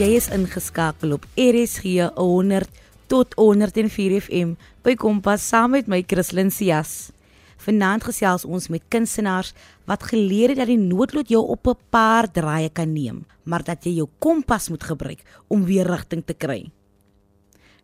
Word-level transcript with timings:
Jy 0.00 0.14
is 0.16 0.30
ingeskakel 0.32 1.10
op 1.12 1.26
RSG 1.36 2.06
100 2.16 2.78
tot 3.12 3.34
104 3.36 4.14
FM 4.22 4.54
by 4.80 4.94
Kompas 4.96 5.42
saam 5.44 5.74
met 5.74 5.90
my 5.92 5.98
Christlyn 6.08 6.48
Cias. 6.48 7.10
Vanaand 7.60 8.06
gesels 8.08 8.46
ons 8.48 8.70
met 8.72 8.86
kunstenaars 8.88 9.50
wat 9.90 10.06
geleer 10.08 10.54
het 10.54 10.62
dat 10.62 10.70
die 10.72 10.78
noodlot 10.80 11.28
jou 11.28 11.42
op 11.52 11.68
'n 11.68 11.76
paar 11.92 12.30
draaie 12.32 12.70
kan 12.72 12.94
neem, 12.94 13.26
maar 13.44 13.62
dat 13.62 13.84
jy 13.84 13.92
jou 14.00 14.08
kompas 14.18 14.70
moet 14.70 14.84
gebruik 14.84 15.20
om 15.48 15.64
weer 15.64 15.84
rigting 15.84 16.24
te 16.24 16.32
kry. 16.32 16.70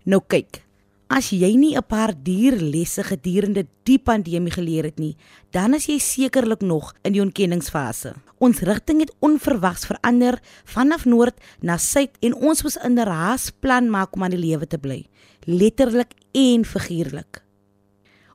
Nou 0.04 0.22
kyk, 0.26 0.64
as 1.08 1.30
jy 1.30 1.54
nie 1.56 1.76
'n 1.76 1.86
paar 1.86 2.12
dierlesse 2.14 3.02
gedurende 3.02 3.66
die 3.84 3.98
pandemie 3.98 4.50
geleer 4.50 4.84
het 4.84 4.98
nie, 4.98 5.16
dan 5.52 5.74
is 5.74 5.86
jy 5.86 5.98
sekerlik 5.98 6.60
nog 6.60 6.94
in 7.04 7.12
die 7.12 7.22
ontkenningsfase. 7.22 8.14
Ons 8.38 8.60
rigting 8.60 9.00
het 9.00 9.14
onverwags 9.20 9.86
verander 9.86 10.40
vanaf 10.64 11.04
noord 11.04 11.34
na 11.60 11.76
suid 11.76 12.10
en 12.20 12.34
ons 12.34 12.62
moes 12.62 12.76
in 12.76 12.98
'n 12.98 13.06
raas 13.06 13.50
plan 13.50 13.90
maak 13.90 14.14
om 14.14 14.22
aan 14.22 14.30
die 14.30 14.46
lewe 14.50 14.66
te 14.66 14.78
bly, 14.78 15.06
letterlik 15.46 16.12
en 16.32 16.64
figuurlik. 16.64 17.42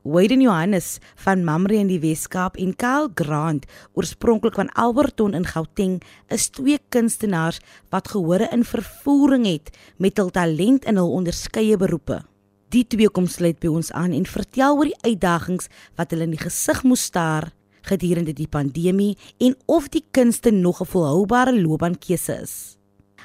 Wayden 0.04 0.40
Johannes 0.40 0.98
van 1.14 1.44
Mamre 1.44 1.74
in 1.74 1.86
die 1.86 2.00
Weskaap 2.00 2.56
en 2.56 2.74
Kyle 2.74 3.10
Grant, 3.14 3.66
oorspronklik 3.94 4.54
van 4.54 4.72
Alberton 4.74 5.34
in 5.34 5.46
Gauteng, 5.46 6.02
is 6.28 6.48
twee 6.48 6.78
kunstenaars 6.88 7.60
wat 7.90 8.08
gehore 8.08 8.48
in 8.50 8.64
vervoering 8.64 9.46
het 9.46 9.70
met 9.98 10.16
hul 10.16 10.30
talent 10.30 10.84
in 10.84 10.96
hul 10.96 11.12
onderskeie 11.12 11.76
beroepe. 11.76 12.31
Die 12.72 12.86
twee 12.88 13.10
kom 13.12 13.26
sluit 13.28 13.58
by 13.60 13.68
ons 13.68 13.90
aan 13.92 14.14
en 14.16 14.24
vertel 14.24 14.78
oor 14.78 14.88
die 14.88 15.04
uitdagings 15.04 15.68
wat 16.00 16.14
hulle 16.14 16.24
in 16.24 16.32
die 16.32 16.40
gesig 16.40 16.78
moes 16.88 17.02
staar 17.10 17.50
gedurende 17.84 18.32
die 18.32 18.48
pandemie 18.48 19.18
en 19.44 19.58
of 19.68 19.90
die 19.92 20.04
kunste 20.16 20.50
nog 20.50 20.80
'n 20.80 20.88
volhoubare 20.88 21.52
loopbaankeuse 21.52 22.40
is. 22.40 22.78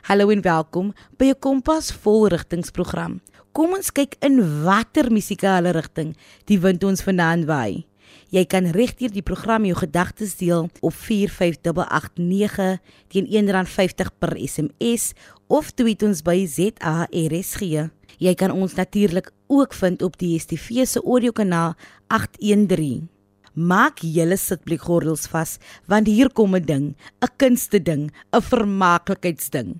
Hallo 0.03 0.29
en 0.29 0.41
welkom 0.41 0.93
by 1.17 1.31
'n 1.31 1.39
Kompas 1.39 1.93
volrigtingsprogram. 1.93 3.21
Kom 3.53 3.71
ons 3.71 3.91
kyk 3.91 4.15
in 4.19 4.63
watter 4.63 5.11
musikale 5.11 5.71
rigting 5.71 6.17
die 6.45 6.59
wind 6.59 6.83
ons 6.83 7.03
vanaand 7.03 7.45
waai. 7.45 7.86
Jy 8.27 8.43
kan 8.43 8.65
regdeur 8.75 9.07
die 9.15 9.23
program 9.23 9.63
jou 9.63 9.77
gedagtes 9.79 10.33
deel 10.35 10.65
op 10.83 10.91
45889 10.91 12.81
teen 13.07 13.27
R1.50 13.31 14.09
per 14.19 14.33
SMS 14.35 15.13
of 15.47 15.71
tweet 15.71 16.03
ons 16.03 16.19
by 16.27 16.43
ZARSG. 16.43 17.87
Jy 18.19 18.33
kan 18.35 18.51
ons 18.51 18.75
natuurlik 18.75 19.31
ook 19.47 19.71
vind 19.79 20.03
op 20.03 20.17
die 20.19 20.35
DStv 20.35 20.83
se 20.83 20.99
audiokanaal 20.99 21.77
813. 22.11 23.07
Maak 23.55 24.03
julle 24.03 24.35
sitplekgordels 24.35 25.29
vas 25.31 25.55
want 25.87 26.07
hier 26.11 26.27
kom 26.29 26.55
'n 26.55 26.65
ding, 26.65 26.95
'n 27.23 27.31
kunste 27.37 27.79
ding, 27.79 28.11
'n 28.35 28.41
vermaaklikheidsding. 28.41 29.79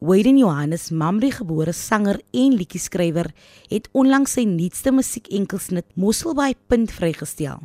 Wayden 0.00 0.38
Johannes, 0.38 0.90
Mamre 0.90 1.30
gebore 1.30 1.72
sanger 1.72 2.20
en 2.32 2.54
liedjie-skrywer, 2.54 3.34
het 3.68 3.88
onlangs 3.92 4.32
sy 4.32 4.44
nuutste 4.44 4.92
musiekenkelsnit 4.92 5.84
Mosselbaai 5.96 6.54
punt 6.68 6.90
vrygestel. 6.92 7.60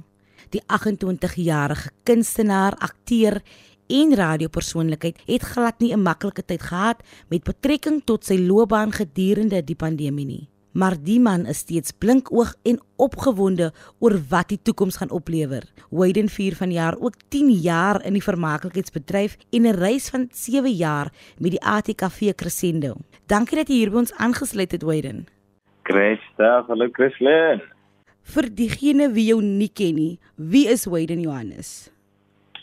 Die 0.49 0.61
28-jarige 0.67 1.89
kunstenaar, 2.03 2.73
akteur 2.77 3.41
en 3.87 4.15
radiopersoonlikheid 4.15 5.21
het 5.25 5.41
glad 5.41 5.79
nie 5.79 5.93
'n 5.93 6.01
maklike 6.01 6.45
tyd 6.45 6.61
gehad 6.61 7.03
met 7.29 7.43
betrekking 7.43 8.01
tot 8.05 8.25
sy 8.25 8.37
loopbaan 8.37 8.91
gedurende 8.91 9.63
die 9.63 9.75
pandemie 9.75 10.25
nie 10.25 10.49
maar 10.75 10.95
die 10.99 11.19
man 11.23 11.45
is 11.51 11.63
steeds 11.63 11.95
blinkoog 11.99 12.53
en 12.67 12.81
opgewonde 12.99 13.71
oor 14.03 14.15
wat 14.29 14.51
die 14.51 14.59
toekoms 14.61 14.99
gaan 14.99 15.13
oplewer. 15.15 15.63
Wayden 15.89 16.27
vier 16.29 16.55
van 16.59 16.71
jaar 16.71 16.97
ook 16.99 17.15
10 17.29 17.51
jaar 17.63 18.01
in 18.05 18.17
die 18.17 18.23
vermaaklikheidsbedryf 18.23 19.37
en 19.51 19.61
'n 19.67 19.79
reis 19.79 20.09
van 20.09 20.27
7 20.31 20.71
jaar 20.71 21.11
met 21.39 21.51
die 21.51 21.63
ATKV 21.63 22.35
Crescendo. 22.35 22.95
Dankie 23.27 23.57
dat 23.57 23.67
jy 23.67 23.75
hier 23.75 23.91
by 23.91 23.97
ons 23.97 24.13
aangesluit 24.13 24.71
het, 24.71 24.83
Wayden. 24.83 25.27
Christa, 25.83 26.63
hallo 26.67 26.87
Chrislyn. 26.91 27.74
Vir 28.25 28.47
diegene 28.57 29.11
wie 29.13 29.27
jou 29.29 29.37
nie 29.43 29.69
ken 29.69 29.99
nie, 29.99 30.15
wie 30.35 30.65
is 30.71 30.87
Wayden 30.89 31.21
Johannes? 31.21 31.91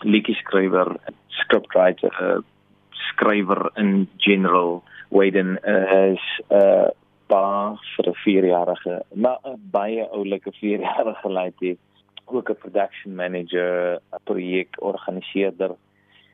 Liedjie 0.03 0.35
skrywer, 0.41 0.91
scriptwriter, 1.39 2.11
uh, 2.19 2.41
skrywer 3.13 3.69
in 3.79 4.09
general. 4.19 4.83
Wayden 5.15 5.59
is 5.63 6.25
'n 6.51 6.59
uh, 6.59 6.91
pa 7.31 7.79
vir 7.95 8.11
'n 8.11 8.19
4-jarige, 8.25 8.97
maar 9.15 9.39
'n 9.47 9.61
baie 9.71 10.03
oulike 10.11 10.51
4-jarige 10.59 11.31
laaitjie, 11.31 11.79
ook 12.27 12.51
'n 12.51 12.59
production 12.65 13.15
manager, 13.15 14.01
'n 14.13 14.23
projekorganiseerder. 14.25 15.77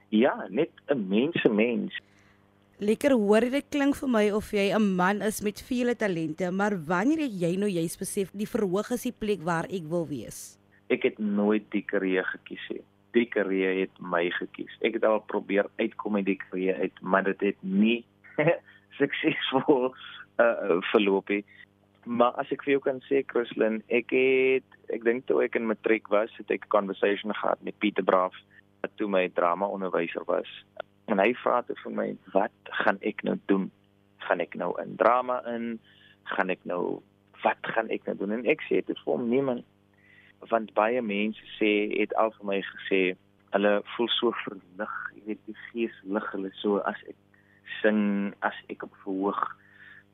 Ja, 0.08 0.46
net 0.48 0.70
'n 0.88 1.04
mense 1.08 1.48
mens. 1.48 1.92
Lekker 2.78 3.10
hoor 3.18 3.42
dit 3.50 3.64
klink 3.74 3.96
vir 3.98 4.10
my 4.14 4.20
of 4.30 4.52
jy 4.54 4.70
'n 4.70 4.94
man 4.94 5.18
is 5.26 5.40
met 5.42 5.58
vele 5.66 5.96
talente, 5.98 6.46
maar 6.52 6.78
wanneer 6.86 7.26
het 7.26 7.34
jy 7.34 7.56
nou 7.58 7.66
juist 7.66 7.98
besef 7.98 8.30
die 8.30 8.46
verhoog 8.46 8.92
is 8.94 9.02
die 9.02 9.12
plek 9.18 9.42
waar 9.42 9.66
ek 9.66 9.82
wil 9.90 10.06
wees? 10.06 10.58
Ek 10.88 11.02
het 11.02 11.18
nooit 11.18 11.66
die 11.72 11.82
karier 11.82 12.22
gekies 12.22 12.62
nie. 12.70 12.84
Die 13.14 13.26
karier 13.26 13.80
het 13.80 13.90
my 13.98 14.30
gekies. 14.30 14.70
Ek 14.80 14.94
het 14.94 15.04
al 15.04 15.18
probeer 15.26 15.66
uitkom 15.78 16.16
uit 16.16 16.24
die 16.24 16.38
karier 16.38 16.76
uit, 16.78 16.94
maar 17.02 17.24
dit 17.24 17.40
het 17.40 17.56
nie 17.62 18.04
suksesvol 19.00 19.90
uh, 20.38 20.78
verloop 20.94 21.28
het. 21.34 21.44
Maar 22.06 22.30
as 22.38 22.46
ek 22.52 22.62
vir 22.62 22.78
jou 22.78 22.80
kan 22.80 23.02
sê 23.10 23.24
Christlyn, 23.26 23.82
ek 23.90 24.14
het 24.14 24.94
ek 24.94 25.02
dink 25.02 25.26
toe 25.26 25.42
ek 25.42 25.56
in 25.58 25.66
matriek 25.66 26.06
was, 26.14 26.30
het 26.38 26.50
ek 26.50 26.70
'n 26.70 26.70
conversation 26.70 27.34
gehad 27.34 27.58
met 27.60 27.78
Pieter 27.78 28.04
Braaf, 28.04 28.38
wat 28.82 28.94
toe 28.94 29.08
my 29.10 29.28
drama 29.34 29.66
onderwyser 29.66 30.22
was. 30.30 30.46
En 31.08 31.20
hy 31.22 31.32
vra 31.42 31.62
toe 31.64 31.76
vir 31.82 31.92
my, 31.92 32.08
"Wat 32.32 32.72
gaan 32.82 32.98
ek 33.00 33.22
nou 33.24 33.38
doen? 33.46 33.70
Gaan 34.18 34.40
ek 34.40 34.54
nou 34.54 34.80
in 34.82 34.96
drama 34.96 35.42
in? 35.54 35.80
Gaan 36.24 36.50
ek 36.50 36.64
nou 36.64 37.02
wat 37.42 37.62
gaan 37.62 37.88
ek 37.88 38.04
nou 38.04 38.16
doen?" 38.16 38.32
En 38.32 38.46
ek 38.46 38.60
sê 38.68 38.84
dit 38.84 38.98
vir 39.04 39.12
hom 39.14 39.28
niemand 39.28 39.64
want 40.48 40.74
baie 40.74 41.02
mense 41.02 41.42
sê 41.58 41.90
het 41.98 42.14
al 42.14 42.30
vir 42.30 42.46
my 42.46 42.62
gesê 42.62 43.16
hulle 43.50 43.82
voel 43.96 44.08
so 44.08 44.32
verlig, 44.44 44.94
jy 45.14 45.22
weet 45.26 45.40
die 45.46 45.56
gees 45.70 45.96
lig 46.04 46.30
hulle 46.32 46.50
so 46.60 46.78
as 46.78 47.00
ek 47.08 47.16
sing, 47.80 48.34
as 48.46 48.54
ek 48.68 48.84
op 48.86 48.94
verhoog 49.02 49.40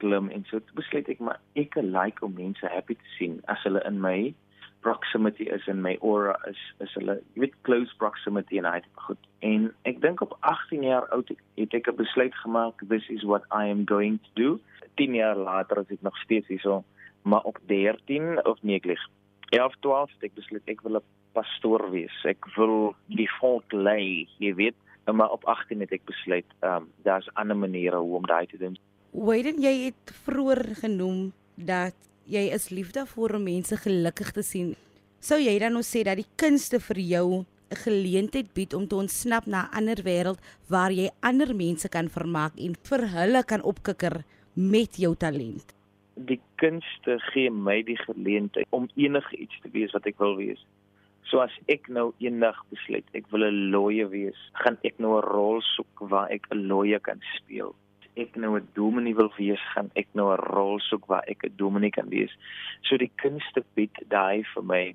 klim 0.02 0.30
en 0.34 0.44
so 0.48 0.60
besluit 0.78 1.08
ek 1.08 1.20
maar 1.20 1.40
ek 1.60 1.76
like 1.82 2.22
om 2.24 2.34
mense 2.38 2.66
happy 2.72 2.96
te 3.00 3.12
sien 3.18 3.40
as 3.52 3.62
hulle 3.66 3.82
in 3.88 4.00
my 4.00 4.32
proximity 4.84 5.48
is 5.56 5.66
in 5.72 5.80
my 5.82 5.94
aura 6.02 6.36
is 6.50 6.60
is 6.84 6.92
hulle 6.98 7.16
jy 7.34 7.44
weet 7.46 7.56
close 7.68 7.96
proximity 8.02 8.60
en 8.60 8.68
hy 8.68 8.80
goed. 9.06 9.28
En 9.50 9.70
ek 9.90 10.00
dink 10.04 10.22
op 10.26 10.36
18 10.52 10.84
jaar 10.86 11.08
oud 11.16 11.32
het 11.32 11.76
ek 11.80 11.88
'n 11.92 12.00
besluit 12.00 12.36
gemaak 12.44 12.84
this 12.92 13.08
is 13.16 13.24
what 13.32 13.48
i 13.50 13.64
am 13.74 13.84
going 13.94 14.20
to 14.26 14.30
do. 14.42 14.50
10 15.00 15.14
jaar 15.14 15.36
later 15.36 15.82
as 15.82 15.90
ek 15.90 16.02
nog 16.02 16.16
steeds 16.24 16.48
hierso 16.52 16.84
maar 17.24 17.44
op 17.50 17.58
13 17.66 18.44
of 18.44 18.58
nee 18.62 18.76
ek 18.76 18.88
lig 18.92 19.02
11 19.50 19.76
12 19.80 20.10
het 20.16 20.30
ek 20.30 20.34
besluit 20.40 20.72
ek 20.74 20.82
wil 20.86 21.00
'n 21.00 21.06
pastoor 21.34 21.90
wees. 21.90 22.16
Ek 22.24 22.46
wil 22.56 22.94
die 23.06 23.30
volk 23.40 23.72
lei 23.72 24.28
jy 24.38 24.54
weet. 24.54 24.76
Maar 25.04 25.30
op 25.30 25.44
18 25.44 25.80
het 25.80 25.92
ek 25.92 26.04
besluit 26.08 26.46
ehm 26.60 26.82
um, 26.82 26.90
daar's 27.02 27.28
ander 27.34 27.56
maniere 27.56 27.96
hoe 27.96 28.16
om 28.16 28.26
daai 28.26 28.46
te 28.46 28.56
doen. 28.56 28.78
Wayden, 29.10 29.60
jy 29.62 29.74
het 29.84 30.14
vroeër 30.24 30.74
genoem 30.80 31.32
dat 31.54 31.94
jy 32.26 32.48
is 32.56 32.70
liefde 32.72 33.04
vir 33.06 33.34
om 33.36 33.42
mense 33.44 33.76
gelukkig 33.76 34.30
te 34.32 34.42
sien. 34.42 34.74
Sou 35.20 35.36
jy 35.40 35.54
dan 35.60 35.74
nou 35.76 35.82
sê 35.84 36.04
dat 36.04 36.16
die 36.20 36.28
kunste 36.40 36.80
vir 36.80 37.00
jou 37.00 37.44
'n 37.44 37.76
geleentheid 37.84 38.54
bied 38.54 38.74
om 38.74 38.86
te 38.88 38.96
ontsnap 38.96 39.46
na 39.46 39.64
'n 39.64 39.74
ander 39.78 40.00
wêreld 40.04 40.40
waar 40.68 40.92
jy 40.92 41.10
ander 41.22 41.54
mense 41.54 41.88
kan 41.88 42.08
vermaak 42.08 42.52
en 42.56 42.74
vir 42.88 43.08
hulle 43.08 43.42
kan 43.44 43.62
opkikker 43.62 44.24
met 44.54 44.96
jou 44.96 45.14
talent? 45.16 45.74
Die 46.16 46.40
kunste 46.56 47.18
gee 47.32 47.50
my 47.50 47.82
die 47.82 47.98
geleentheid 47.98 48.66
om 48.70 48.88
enige 48.96 49.36
iets 49.36 49.60
te 49.62 49.68
wees 49.72 49.92
wat 49.92 50.06
ek 50.06 50.18
wil 50.18 50.36
wees. 50.36 50.64
So 51.24 51.40
as 51.40 51.52
ek 51.66 51.88
nou 51.88 52.12
eendag 52.18 52.56
besluit 52.70 53.04
ek 53.12 53.24
wil 53.30 53.44
'n 53.44 53.70
lawyer 53.70 54.08
wees, 54.08 54.38
gaan 54.52 54.78
ek 54.84 54.98
nou 54.98 55.18
'n 55.18 55.24
rol 55.24 55.60
soek 55.60 56.00
waar 56.00 56.30
ek 56.30 56.46
'n 56.50 56.68
lawyer 56.68 57.00
kan 57.00 57.20
speel 57.36 57.74
ek 58.16 58.36
nou 58.36 58.56
'n 58.58 58.68
dominee 58.74 59.14
wil 59.14 59.32
wees, 59.36 59.60
gaan 59.74 59.90
ek 59.94 60.08
nou 60.12 60.32
'n 60.32 60.44
rol 60.54 60.80
soek 60.80 61.06
waar 61.06 61.24
ek 61.26 61.44
'n 61.44 61.56
dominee 61.56 61.90
kan 61.90 62.08
wees. 62.08 62.32
So 62.82 62.96
die 62.96 63.10
kunste 63.16 63.64
bied 63.74 63.96
daai 64.08 64.44
vir 64.54 64.64
my 64.64 64.94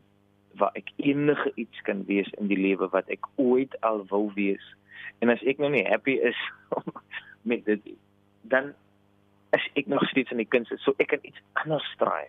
waar 0.57 0.71
ek 0.73 0.89
enige 0.97 1.51
iets 1.55 1.81
kan 1.81 2.05
wees 2.05 2.29
in 2.37 2.47
die 2.47 2.57
lewe 2.57 2.89
wat 2.89 3.09
ek 3.09 3.25
ooit 3.35 3.81
al 3.81 4.05
wou 4.09 4.31
wees. 4.35 4.63
En 5.19 5.29
as 5.29 5.43
ek 5.43 5.57
nou 5.57 5.69
nie 5.69 5.85
happy 5.87 6.19
is 6.21 6.37
met 7.49 7.65
dit 7.65 7.81
dan 8.41 8.73
as 9.49 9.65
ek 9.73 9.87
nog 9.87 10.03
steeds 10.09 10.31
in 10.31 10.37
die 10.37 10.49
kunste, 10.49 10.77
so 10.77 10.93
ek 10.97 11.07
kan 11.07 11.19
iets 11.23 11.41
anders 11.53 11.85
straai. 11.95 12.27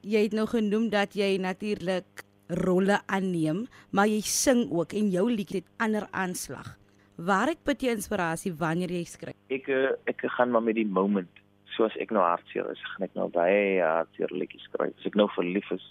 Jy 0.00 0.22
het 0.28 0.32
nou 0.32 0.46
genoem 0.46 0.88
dat 0.90 1.14
jy 1.18 1.36
natuurlik 1.36 2.24
rolle 2.48 3.00
aanneem, 3.06 3.66
maar 3.90 4.08
jy 4.08 4.20
sing 4.24 4.70
ook 4.72 4.94
en 4.96 5.10
jou 5.12 5.26
lied 5.30 5.52
het 5.52 5.66
ander 5.76 6.08
aanslag. 6.10 6.78
Waar 7.18 7.50
het 7.50 7.62
put 7.66 7.82
jy 7.82 7.90
inspirasie 7.96 8.52
wanneer 8.54 8.94
jy 8.94 9.04
skryf? 9.04 9.36
Ek 9.50 9.68
eh, 9.68 9.92
ek 10.06 10.22
gaan 10.36 10.50
maar 10.54 10.62
met 10.62 10.78
die 10.78 10.86
moment. 10.86 11.30
Soos 11.74 11.94
ek 11.98 12.10
nou 12.14 12.22
hartseer 12.22 12.70
is, 12.70 12.82
gaan 12.94 13.06
ek 13.06 13.14
nou 13.18 13.28
baie 13.34 13.82
hartseer 13.82 14.30
liedjies 14.34 14.66
skryf. 14.70 14.94
As 14.98 15.06
ek 15.06 15.18
nou 15.18 15.28
verlief 15.34 15.70
is, 15.74 15.84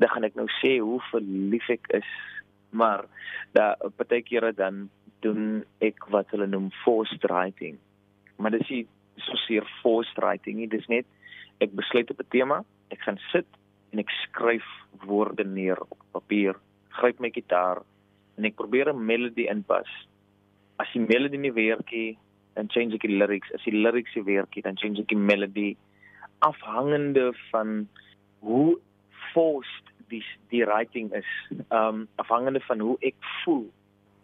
dan 0.00 0.12
gaan 0.12 0.24
ek 0.28 0.36
nou 0.36 0.48
sê 0.60 0.78
hoe 0.78 1.00
verlief 1.10 1.68
ek 1.72 1.88
is. 2.00 2.10
Maar 2.70 3.06
da 3.56 3.74
partykeer 3.96 4.52
dan 4.54 4.88
doen 5.20 5.64
ek 5.84 6.06
wat 6.12 6.30
hulle 6.32 6.46
noem 6.46 6.70
forced 6.84 7.24
writing 7.28 7.80
maar 8.40 8.56
dis 8.56 8.68
nie 8.72 8.84
so 9.20 9.36
seer 9.44 9.66
forced 9.82 10.16
writing 10.18 10.58
nie. 10.58 10.68
Dis 10.70 10.88
net 10.88 11.06
ek 11.60 11.76
besluit 11.76 12.10
op 12.10 12.20
'n 12.20 12.32
tema, 12.32 12.64
ek 12.90 13.00
gaan 13.04 13.20
sit 13.32 13.46
en 13.92 13.98
ek 13.98 14.10
skryf 14.24 14.66
woorde 15.04 15.44
neer 15.44 15.78
op 15.80 15.98
papier, 16.12 16.56
gryp 16.88 17.20
my 17.20 17.30
gitaar 17.30 17.82
en 18.36 18.44
ek 18.44 18.56
probeer 18.56 18.88
'n 18.88 19.06
melody 19.06 19.46
inpas. 19.48 19.88
As 20.80 20.90
die 20.94 21.02
melody 21.04 21.40
nie 21.40 21.52
werk 21.56 21.92
nie, 21.92 22.16
dan 22.56 22.70
change 22.72 22.96
ek 22.96 23.06
die 23.06 23.16
lyrics. 23.20 23.52
As 23.56 23.64
die 23.66 23.76
lyrics 23.76 24.14
nie 24.16 24.26
werk 24.28 24.56
nie, 24.56 24.64
dan 24.66 24.78
change 24.80 25.02
ek 25.02 25.12
die 25.12 25.24
melody 25.30 25.70
afhangende 26.46 27.30
van 27.50 27.84
hoe 28.40 28.78
forced 29.32 29.92
die 30.10 30.22
die 30.52 30.64
writing 30.64 31.12
is. 31.16 31.28
Um 31.68 32.06
afhangende 32.22 32.62
van 32.68 32.80
hoe 32.80 32.96
ek 33.06 33.18
voel. 33.42 33.68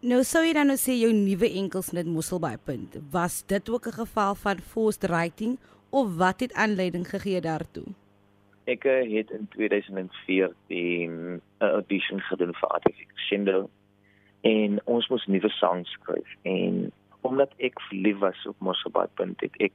Nou 0.06 0.22
sou 0.28 0.42
jy 0.44 0.52
dan 0.56 0.68
nou 0.70 0.76
sê 0.80 0.94
jou 1.00 1.12
nuwe 1.12 1.48
enkelsnit 1.60 2.08
Mosselbaai 2.08 2.58
punt. 2.64 2.98
Was 3.12 3.42
dit 3.46 3.70
ook 3.70 3.86
'n 3.86 3.98
geval 4.02 4.34
van 4.34 4.58
forced 4.58 5.08
writing 5.10 5.58
of 5.90 6.16
wat 6.16 6.40
het 6.40 6.52
aanleiding 6.52 7.08
gegee 7.08 7.40
daartoe? 7.40 7.86
Ek 8.66 8.84
eh, 8.84 9.16
het 9.16 9.30
in 9.30 9.48
2014 9.48 11.40
'n 11.58 11.64
audition 11.64 12.20
gedoen 12.20 12.54
vir 12.54 12.68
Artific 12.68 13.08
Shindo 13.14 13.70
en 14.46 14.80
ons 14.84 15.08
moes 15.08 15.26
nuwe 15.26 15.50
songs 15.58 15.90
skryf. 15.90 16.34
En 16.42 16.92
omdat 17.26 17.52
ek 17.68 17.80
verlief 17.88 18.18
was 18.22 18.46
op 18.46 19.08
punt 19.14 19.40
het 19.40 19.54
ek 19.66 19.72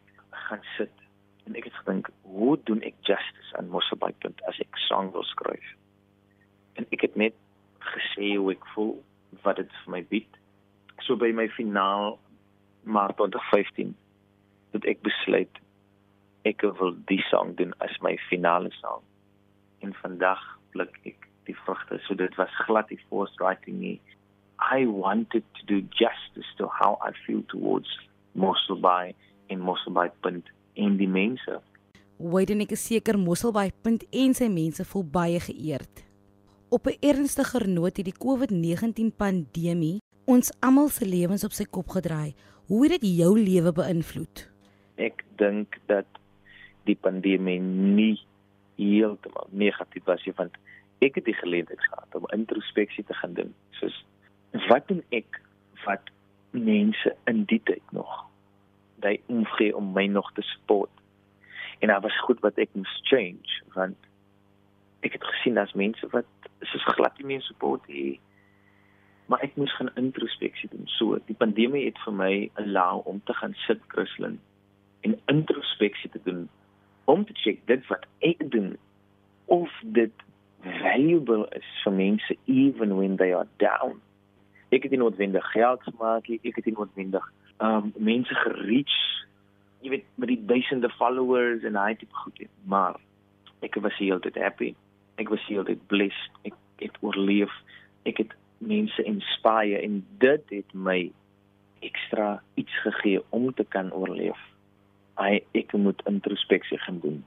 gaan 0.47 0.63
sit 0.77 0.93
en 1.45 1.55
ek 1.55 1.67
het 1.67 1.79
gedink 1.83 2.09
hoe 2.21 2.57
doen 2.69 2.81
ek 2.81 2.95
justice 3.01 3.55
aan 3.57 3.71
punt 4.19 4.43
as 4.47 4.59
ek 4.59 4.77
song 4.87 5.11
wil 5.11 5.23
skryf? 5.23 5.73
En 6.79 6.85
ek 6.91 7.01
het 7.01 7.15
net 7.15 7.35
gesê 7.79 8.35
hoe 8.37 8.51
ek 8.51 8.65
voel 8.75 8.93
wat 9.43 9.59
dit 9.59 9.71
vir 9.83 9.91
my 9.91 10.03
bied. 10.03 10.39
So 11.01 11.15
by 11.15 11.31
my 11.31 11.49
finaal 11.57 12.19
maart 12.83 13.17
2015 13.17 13.95
het 14.71 14.85
ek 14.85 15.03
besluit 15.03 15.59
ek 16.47 16.63
wil 16.79 16.95
die 17.11 17.21
song 17.29 17.55
doen 17.59 17.73
as 17.83 17.97
my 18.01 18.15
finale 18.29 18.71
song. 18.79 19.03
En 19.81 19.93
vandag 19.99 20.39
blik 20.71 20.95
ek 21.03 21.27
die 21.49 21.57
vrugte. 21.65 21.99
So 22.05 22.15
dit 22.15 22.35
was 22.39 22.63
glad 22.65 22.87
die 22.87 23.01
forced 23.09 23.41
writing 23.41 23.81
nie 23.81 23.99
I 24.61 24.85
wanted 24.85 25.43
to 25.57 25.65
do 25.65 25.81
justice 25.89 26.49
to 26.57 26.67
how 26.67 26.97
I 27.01 27.11
feel 27.25 27.41
towards 27.47 27.89
Mosselbaai 28.37 29.13
en 29.49 29.59
Mosselbaai 29.59 30.11
punt 30.21 30.45
en 30.73 30.97
die 30.97 31.09
mense. 31.09 31.59
Wyden 32.21 32.61
ek 32.61 32.75
is 32.77 32.85
seker 32.85 33.17
Mosselbaai 33.17 33.71
punt 33.81 34.05
en 34.13 34.35
sy 34.37 34.47
mense 34.53 34.85
voel 34.85 35.07
baie 35.17 35.39
geëerd. 35.41 36.05
Op 36.69 36.87
'n 36.87 37.01
ernstiger 37.01 37.67
noot 37.67 37.97
het 37.97 38.05
die 38.05 38.19
COVID-19 38.25 39.11
pandemie 39.17 39.99
ons 40.25 40.51
almal 40.61 40.89
se 40.89 41.05
lewens 41.05 41.43
op 41.43 41.51
sy 41.51 41.65
kop 41.65 41.89
gedraai. 41.89 42.33
Hoe 42.67 42.83
het 42.83 43.01
dit 43.01 43.17
jou 43.17 43.33
lewe 43.39 43.71
beïnvloed? 43.71 44.47
Ek 44.95 45.25
dink 45.35 45.79
dat 45.87 46.05
die 46.85 46.95
pandemie 46.95 47.59
nie 47.59 48.21
heeltemal 48.77 49.47
negatief 49.51 50.05
was 50.05 50.23
nie 50.25 50.33
want 50.37 50.55
ek 51.01 51.15
het 51.15 51.25
die 51.25 51.37
geleentheid 51.41 51.81
gehad 51.81 52.15
om 52.15 52.29
introspeksie 52.33 53.03
te 53.03 53.13
gaan 53.13 53.33
doen. 53.33 53.53
Soos 53.79 54.05
wat 54.51 54.87
doen 54.87 55.03
ek 55.09 55.41
wat 55.85 56.11
mense 56.51 57.15
in 57.25 57.43
die 57.49 57.61
tyd 57.63 57.83
nog 57.95 58.25
daai 59.01 59.19
omgee 59.25 59.75
om 59.75 59.93
my 59.93 60.05
nog 60.05 60.31
te 60.33 60.41
support. 60.41 60.89
En 61.79 61.87
daar 61.87 62.01
was 62.01 62.19
goed 62.19 62.39
wat 62.39 62.59
ek 62.61 62.69
moes 62.77 62.99
change 63.09 63.61
want 63.73 63.97
ek 65.01 65.15
het 65.17 65.23
gesien 65.23 65.57
daar's 65.57 65.73
mense 65.73 66.07
wat 66.13 66.27
soos 66.59 66.83
glad 66.93 67.17
nie 67.17 67.25
meer 67.33 67.41
support 67.41 67.87
het. 67.87 68.19
Maar 69.25 69.41
ek 69.47 69.55
moes 69.55 69.73
gaan 69.75 69.89
introspeksie 69.95 70.69
doen. 70.69 70.85
So 70.85 71.17
die 71.25 71.37
pandemie 71.37 71.85
het 71.87 71.99
vir 72.05 72.13
my 72.13 72.33
allow 72.61 73.01
om 73.07 73.21
te 73.25 73.33
gaan 73.33 73.55
sit 73.65 73.81
Christlyn 73.87 74.39
en 75.01 75.19
introspeksie 75.25 76.09
te 76.09 76.21
doen 76.23 76.49
om 77.09 77.25
te 77.25 77.33
check 77.33 77.63
dit 77.65 77.87
wat 77.87 78.05
ek 78.19 78.43
doen 78.51 78.75
of 79.45 79.71
dit 79.81 80.13
valuable 80.61 81.47
is 81.57 81.69
vir 81.83 81.93
mense 81.93 82.37
even 82.45 82.97
when 82.97 83.17
they 83.17 83.33
are 83.33 83.47
down. 83.57 83.97
Ek 84.71 84.85
het 84.87 84.93
nie 84.93 85.01
noodwendig 85.01 85.45
geld 85.51 85.83
gemaak 85.83 86.27
nie, 86.31 86.39
ek 86.47 86.61
het 86.61 86.67
nie 86.69 86.77
noodwendig 86.77 87.25
um 87.61 87.91
mense 88.01 88.35
gereach, 88.43 88.97
jy 89.81 89.93
weet 89.95 90.05
met 90.21 90.31
die 90.31 90.39
duisende 90.49 90.89
followers 90.97 91.65
en 91.67 91.77
hy 91.77 91.93
tipe 91.99 92.15
goed, 92.23 92.41
maar 92.69 92.97
ek 93.65 93.77
was 93.83 93.97
heeltyd 94.01 94.37
happy. 94.41 94.73
Ek 95.21 95.29
was 95.29 95.43
heeltyd 95.49 95.81
blessed. 95.91 96.37
Ek 96.47 96.55
het 96.81 96.97
oorleef. 97.05 97.53
Ek 98.09 98.21
het 98.23 98.33
mense 98.61 99.03
inspireer 99.05 99.81
en 99.85 100.01
dit 100.21 100.53
het 100.53 100.73
my 100.73 100.99
ekstra 101.85 102.41
iets 102.61 102.73
gegee 102.85 103.21
om 103.29 103.49
te 103.57 103.65
kan 103.73 103.91
oorleef. 103.93 104.37
Hy 105.21 105.41
ek 105.57 105.73
moet 105.77 106.01
introspeksie 106.09 106.79
gaan 106.85 107.01
doen. 107.03 107.21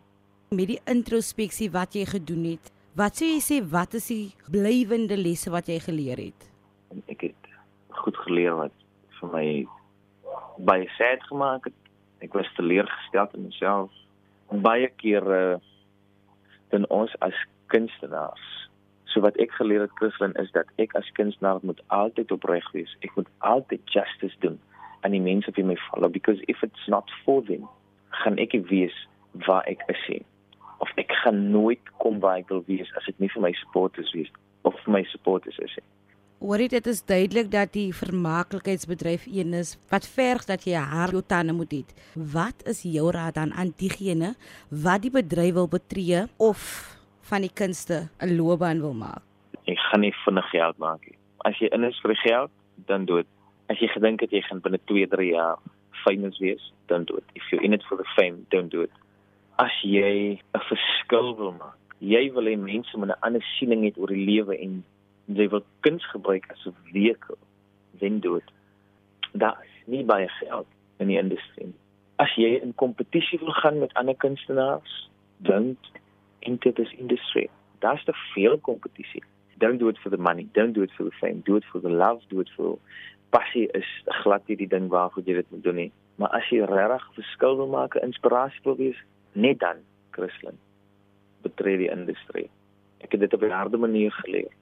Met 0.54 0.70
die 0.70 0.80
introspeksie 0.90 1.70
wat 1.74 1.94
jy 1.98 2.06
gedoen 2.06 2.44
het, 2.54 2.70
wat 2.98 3.18
sou 3.18 3.28
jy 3.28 3.40
sê 3.42 3.60
wat 3.70 3.94
is 3.98 4.10
die 4.10 4.30
blywende 4.50 5.18
lesse 5.18 5.50
wat 5.50 5.70
jy 5.70 5.80
geleer 5.82 6.22
het? 6.22 6.50
Ek 7.10 7.26
het 7.26 7.33
goed 8.04 8.18
geleer 8.26 8.56
wat 8.58 8.74
vir 9.20 9.32
my 9.32 9.46
baie 10.70 10.88
sad 10.98 11.22
gemaak 11.30 11.70
het. 11.70 11.78
Ek 12.24 12.34
was 12.36 12.50
teleurgestel 12.56 13.32
in 13.38 13.48
myself. 13.48 13.90
Baie 14.64 14.90
kere 15.00 15.60
dan 16.72 16.86
ons 16.88 17.14
as 17.24 17.36
kunstenaars. 17.72 18.44
So 19.12 19.22
wat 19.22 19.38
ek 19.42 19.52
geleer 19.58 19.84
het 19.84 19.96
Christlyn 20.00 20.34
is 20.42 20.50
dat 20.54 20.70
ek 20.82 20.94
as 20.98 21.10
kunstenaar 21.18 21.62
moet 21.62 21.82
altyd 21.94 22.32
opreg 22.34 22.66
wees. 22.74 22.92
Ek 23.06 23.14
moet 23.18 23.30
altyd 23.46 23.82
justice 23.96 24.36
doen 24.44 24.60
aan 25.04 25.14
die 25.14 25.22
mense 25.22 25.52
wie 25.54 25.64
my 25.64 25.76
follow 25.90 26.10
because 26.10 26.40
if 26.48 26.62
it's 26.62 26.86
not 26.88 27.10
for 27.24 27.44
them, 27.44 27.68
gaan 28.22 28.38
ek 28.42 28.56
wees 28.70 28.96
waar 29.46 29.66
ek 29.70 29.84
is. 29.92 30.06
Nie. 30.08 30.24
Of 30.82 30.90
ek 31.00 31.12
gaan 31.22 31.50
nooit 31.50 31.92
kom 32.02 32.20
waar 32.24 32.40
ek 32.42 32.50
wil 32.52 32.64
wees 32.66 32.90
as 32.98 33.06
dit 33.10 33.20
nie 33.22 33.30
vir 33.34 33.44
my 33.48 33.52
supporters 33.60 34.12
wees 34.16 34.32
of 34.64 34.76
vir 34.84 34.96
my 34.98 35.04
supporters 35.12 35.58
is 35.62 35.76
nie. 35.78 35.86
Hoorie 36.44 36.68
dit 36.68 36.86
is 36.90 36.98
duidelik 37.08 37.46
dat 37.48 37.70
die 37.72 37.88
vermaaklikheidsbedryf 37.96 39.22
een 39.32 39.54
is 39.56 39.70
wat 39.88 40.04
verg 40.04 40.42
dat 40.44 40.66
jy 40.68 40.76
haar 40.76 41.14
jou 41.16 41.22
tande 41.24 41.54
moet 41.56 41.72
hê. 41.72 41.78
Wat 42.34 42.60
is 42.68 42.82
jou 42.84 43.06
raad 43.16 43.38
dan 43.38 43.54
aan 43.56 43.70
diegene 43.80 44.34
wat 44.84 45.06
die 45.06 45.12
bedryf 45.14 45.54
wil 45.56 45.70
betree 45.72 46.26
of 46.36 46.60
van 47.30 47.46
die 47.48 47.54
kunste 47.60 48.10
'n 48.20 48.36
loopbaan 48.36 48.84
wil 48.84 48.92
maak? 48.92 49.22
Jy 49.64 49.76
gaan 49.86 50.00
nie 50.00 50.12
vinnig 50.24 50.50
geld 50.50 50.76
maak 50.78 51.00
nie. 51.08 51.16
As 51.48 51.56
jy 51.58 51.72
in 51.72 51.84
is 51.84 52.00
vir 52.02 52.12
die 52.12 52.22
geld, 52.28 52.50
dan 52.76 53.04
dood. 53.04 53.26
As 53.68 53.78
jy 53.78 53.88
gedink 53.88 54.20
het 54.20 54.30
jy 54.30 54.42
gaan 54.42 54.60
binne 54.60 54.80
2, 54.84 55.06
3 55.06 55.32
jaar 55.32 55.56
famous 56.04 56.38
wees, 56.38 56.72
dan 56.86 57.04
dood. 57.04 57.24
If 57.34 57.42
you're 57.50 57.64
in 57.64 57.72
it 57.72 57.82
for 57.88 57.96
the 57.96 58.08
fame, 58.16 58.44
don't 58.50 58.70
do 58.70 58.82
it. 58.82 58.92
As 59.56 59.72
jy 59.82 60.38
'n 60.54 60.60
verskil 60.68 61.36
wil 61.36 61.52
maak, 61.52 61.80
jy 62.00 62.32
wil 62.32 62.44
hê 62.44 62.56
mense 62.58 62.96
moet 62.96 63.08
'n 63.08 63.22
ander 63.22 63.44
siening 63.58 63.82
hê 63.84 63.92
oor 63.96 64.08
die 64.08 64.26
lewe 64.26 64.60
en 64.60 64.84
jy 65.26 65.48
wil 65.48 65.64
kuns 65.80 66.04
gebruik 66.10 66.50
as 66.52 66.66
'n 66.66 66.76
vehikel 66.92 67.38
wen 68.00 68.20
dood. 68.20 68.52
Daar 69.32 69.58
is 69.64 69.86
nie 69.86 70.04
baie 70.04 70.28
geld 70.28 70.66
in 70.98 71.08
die 71.08 71.18
industrie 71.18 71.72
as 72.16 72.30
jy 72.36 72.60
in 72.62 72.74
kompetisie 72.74 73.38
wil 73.38 73.52
gaan 73.52 73.78
met 73.78 73.94
ander 73.94 74.14
kunstenaars 74.14 75.10
don't 75.36 75.90
enter 76.38 76.72
this 76.72 76.92
industry 76.92 77.48
daar's 77.78 78.04
te 78.04 78.12
veel 78.34 78.58
kompetisie 78.58 79.22
don't 79.58 79.78
do 79.78 79.88
it 79.88 79.98
for 79.98 80.10
the 80.10 80.16
money 80.16 80.46
don't 80.52 80.74
do 80.74 80.82
it 80.82 80.92
for 80.92 81.04
the 81.04 81.16
fame 81.20 81.42
do 81.44 81.56
it 81.56 81.64
for 81.64 81.80
the 81.80 81.90
love 81.90 82.22
do 82.28 82.40
it 82.40 82.50
for 82.56 82.78
passie 83.34 83.68
is 83.74 83.90
glad 84.22 84.46
nie 84.46 84.56
die 84.62 84.70
ding 84.70 84.86
waarvoor 84.88 85.24
jy 85.26 85.34
dit 85.40 85.50
moet 85.50 85.62
doen 85.64 85.78
nie. 85.80 85.92
Maar 86.22 86.36
as 86.38 86.50
jy 86.54 86.62
regtig 86.70 87.06
verskil 87.16 87.56
wil 87.58 87.70
maak 87.72 87.96
inspirasie 87.98 88.62
wil 88.66 88.76
wees 88.78 89.00
net 89.32 89.58
dan 89.58 89.80
Christlyn 90.14 90.60
betree 91.42 91.80
die 91.80 91.90
industrie. 91.90 92.46
Ek 93.02 93.16
het 93.16 93.24
dit 93.24 93.34
op 93.34 93.42
'n 93.42 93.50
harde 93.50 93.80
manier 93.86 94.12
geleer 94.22 94.52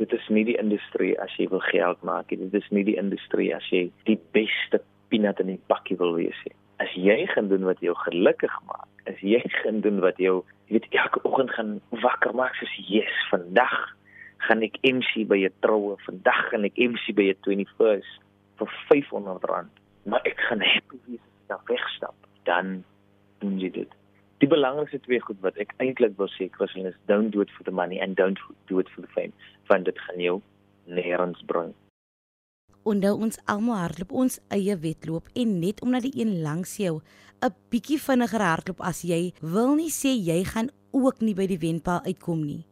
dit 0.00 0.12
is 0.16 0.28
nie 0.32 0.46
die 0.48 0.56
industrie 0.56 1.12
as 1.20 1.32
jy 1.36 1.46
wil 1.52 1.60
geld 1.68 2.00
maak 2.08 2.32
nie. 2.32 2.48
Dit 2.48 2.62
is 2.62 2.68
nie 2.72 2.86
die 2.88 2.96
industrie 3.00 3.50
as 3.56 3.66
jy 3.72 3.88
die 4.08 4.16
beste 4.36 4.80
peanut 5.12 5.42
in 5.42 5.52
die 5.52 5.60
pakkie 5.68 5.98
wil 6.00 6.14
wees 6.16 6.38
nie. 6.46 6.56
As 6.80 6.92
jy 6.96 7.18
gaan 7.34 7.50
doen 7.52 7.66
wat 7.68 7.82
jou 7.84 7.92
gelukkig 8.06 8.54
maak, 8.70 8.88
as 9.10 9.20
jy 9.20 9.42
gaan 9.60 9.82
doen 9.84 10.00
wat 10.04 10.20
jou, 10.22 10.40
jy 10.68 10.78
weet 10.78 10.88
elke 11.02 11.20
oggend 11.28 11.52
gaan 11.56 11.74
wakker 12.04 12.32
maak 12.36 12.56
soos 12.60 12.76
yes, 12.88 13.12
vandag 13.32 13.76
gaan 14.48 14.64
ek 14.64 14.80
MC 14.88 15.26
by 15.28 15.42
'n 15.44 15.52
troue, 15.60 15.98
vandag 16.06 16.40
gaan 16.48 16.64
ek 16.64 16.80
MC 16.80 17.12
by 17.12 17.28
'n 17.28 17.40
21st 17.44 18.24
vir 18.56 18.72
R500. 18.88 19.68
Maar 20.08 20.24
ek 20.24 20.40
gaan 20.48 20.64
happy 20.64 20.96
wees 21.06 21.20
as 21.20 21.36
ek 21.36 21.48
daar 21.52 21.64
wegstap. 21.68 22.16
Dan 22.48 22.84
doen 23.44 23.60
jy 23.60 23.68
dit 23.68 23.99
die 24.40 24.48
belangrikste 24.48 25.00
twee 25.04 25.20
goed 25.20 25.40
wat 25.44 25.58
ek 25.60 25.74
eintlik 25.84 26.16
wil 26.20 26.30
sê 26.32 26.48
Christian 26.54 26.88
is 26.88 26.96
don't 27.10 27.32
do 27.34 27.44
it 27.44 27.52
for 27.56 27.64
the 27.68 27.74
money 27.74 28.00
and 28.00 28.16
don't 28.16 28.40
do 28.72 28.80
it 28.80 28.88
for 28.94 29.04
the 29.04 29.12
fame 29.14 29.32
want 29.68 29.84
dit 29.88 29.98
gaan 30.06 30.20
jou 30.20 30.40
nêrens 30.88 31.42
bring. 31.46 31.74
Onthou 32.88 33.20
ons 33.26 33.36
almal 33.52 33.82
hardloop 33.82 34.14
ons 34.22 34.38
eie 34.56 34.76
wedloop 34.80 35.28
en 35.36 35.58
net 35.60 35.82
omdat 35.84 36.08
die 36.08 36.16
een 36.22 36.40
langs 36.46 36.78
jou 36.80 37.00
'n 37.44 37.54
bietjie 37.70 38.00
vinniger 38.00 38.40
hardloop 38.40 38.80
as 38.80 39.02
jy 39.04 39.32
wil 39.42 39.76
nie 39.76 39.92
sê 39.92 40.16
jy 40.16 40.44
gaan 40.44 40.70
ook 40.92 41.20
nie 41.20 41.34
by 41.34 41.46
die 41.46 41.60
wenpaal 41.60 42.00
uitkom 42.04 42.44
nie. 42.44 42.64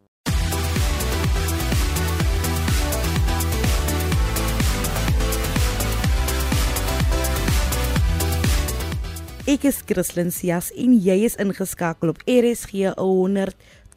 Ek 9.49 9.63
is 9.65 9.79
Christlyn 9.81 10.29
Cias 10.29 10.67
en 10.77 10.93
jy 11.01 11.15
is 11.25 11.39
ingeskakel 11.41 12.11
op 12.13 12.19
RSG 12.29 12.91
100 12.99 13.55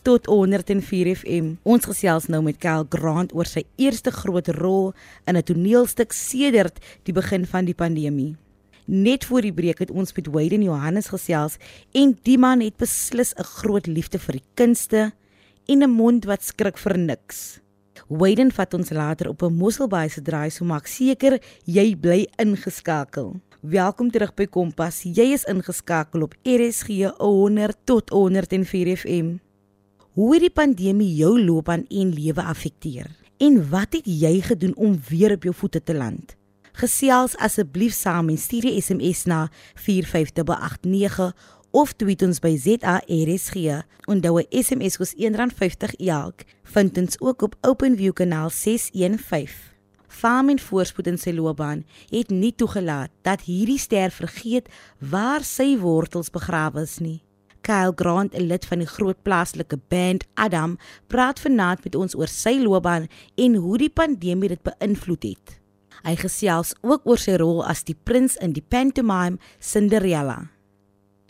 tot 0.08 0.30
104 0.32 1.10
FM. 1.12 1.50
Ons 1.68 1.90
gesels 1.90 2.30
nou 2.32 2.40
met 2.46 2.56
Kyle 2.56 2.88
Grant 2.88 3.34
oor 3.36 3.50
sy 3.50 3.66
eerste 3.76 4.14
groot 4.16 4.48
rol 4.62 4.94
in 5.28 5.36
'n 5.36 5.44
toneelstuk 5.44 6.16
sedert 6.16 6.80
die 7.04 7.12
begin 7.12 7.44
van 7.44 7.68
die 7.68 7.76
pandemie. 7.76 8.38
Net 8.88 9.26
voor 9.26 9.42
die 9.42 9.52
breek 9.52 9.80
het 9.80 9.92
ons 9.92 10.16
met 10.16 10.32
Wade 10.32 10.56
en 10.56 10.64
Johannes 10.64 11.12
gesels 11.12 11.60
en 11.92 12.18
die 12.24 12.38
man 12.38 12.62
het 12.62 12.78
beslis 12.78 13.36
'n 13.36 13.44
groot 13.44 13.88
liefde 13.88 14.20
vir 14.20 14.40
die 14.40 14.48
kunste 14.56 15.12
en 15.68 15.84
'n 15.84 15.90
mond 15.92 16.26
wat 16.26 16.44
skrik 16.44 16.78
vir 16.78 16.98
niks. 16.98 17.60
Wade 18.08 18.52
vat 18.52 18.74
ons 18.74 18.90
later 18.90 19.28
op 19.28 19.44
'n 19.44 19.58
Mosselbaai 19.58 20.10
se 20.10 20.22
draai, 20.22 20.50
so 20.50 20.64
maak 20.64 20.88
seker 20.88 21.42
jy 21.66 21.96
bly 21.96 22.28
ingeskakel. 22.38 23.42
Welkom 23.62 24.08
terug 24.10 24.32
by 24.34 24.48
Kompas. 24.50 25.04
Jy 25.06 25.36
is 25.36 25.44
ingeskakel 25.46 26.24
op 26.26 26.32
RSG 26.50 27.12
100 27.20 27.78
tot 27.86 28.10
104 28.10 28.90
FM. 28.98 29.28
Hoe 30.18 30.30
het 30.34 30.48
die 30.48 30.50
pandemie 30.50 31.12
jou 31.14 31.36
loopbaan 31.38 31.84
en 31.86 32.10
lewe 32.10 32.42
afekteer? 32.42 33.12
En 33.38 33.60
wat 33.70 33.94
het 33.94 34.10
jy 34.10 34.42
gedoen 34.42 34.74
om 34.74 34.98
weer 35.12 35.36
op 35.38 35.46
jou 35.46 35.54
voete 35.54 35.84
te 35.84 35.94
land? 35.94 36.34
Gesels 36.74 37.38
asseblief 37.38 37.94
saam 37.94 38.34
en 38.34 38.38
stuur 38.42 38.66
'n 38.66 38.82
SMS 38.82 39.26
na 39.30 39.52
45889 39.76 41.36
of 41.72 41.94
tweet 41.94 42.22
ons 42.22 42.40
by 42.40 42.58
ZARSG. 42.58 43.86
Onthou 44.10 44.42
'n 44.42 44.48
SMS 44.50 44.98
kos 44.98 45.14
R1.50 45.14 45.94
elk. 46.02 46.42
Vind 46.64 46.98
ons 46.98 47.20
ook 47.20 47.42
op 47.42 47.56
OpenView 47.62 48.14
kanaal 48.14 48.50
615. 48.50 49.71
Fam 50.12 50.50
en 50.52 50.60
voorspoed 50.60 51.08
in 51.08 51.18
sy 51.18 51.32
loopbaan 51.32 51.86
het 52.12 52.34
nie 52.36 52.52
toegelaat 52.52 53.12
dat 53.24 53.46
hierdie 53.48 53.80
ster 53.80 54.12
vergeet 54.12 54.68
waar 55.00 55.46
sy 55.48 55.78
wortels 55.80 56.30
begrawe 56.36 56.84
is 56.84 56.98
nie. 57.00 57.22
Kyle 57.64 57.94
Grant, 57.96 58.36
'n 58.36 58.48
lid 58.52 58.66
van 58.66 58.80
die 58.80 58.88
groot 58.88 59.22
plaaslike 59.24 59.80
band 59.88 60.26
Adam, 60.34 60.78
praat 61.08 61.40
vanaand 61.40 61.84
met 61.84 61.96
ons 61.96 62.16
oor 62.16 62.28
sy 62.28 62.60
loopbaan 62.60 63.08
en 63.36 63.56
hoe 63.56 63.78
die 63.78 63.90
pandemie 63.90 64.50
dit 64.50 64.64
beïnvloed 64.64 65.24
het. 65.24 65.60
Hy 66.04 66.16
gesels 66.16 66.74
ook 66.82 67.02
oor 67.06 67.18
sy 67.18 67.38
rol 67.38 67.64
as 67.66 67.84
die 67.84 67.98
prins 68.04 68.36
in 68.36 68.52
die 68.54 68.66
pantomime 68.68 69.38
Cinderella. 69.60 70.50